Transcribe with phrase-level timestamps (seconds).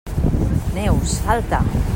[0.73, 1.59] Neus, salta!